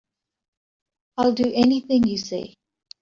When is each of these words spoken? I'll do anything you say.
I'll 1.17 1.35
do 1.35 1.51
anything 1.53 2.05
you 2.07 2.17
say. 2.17 2.55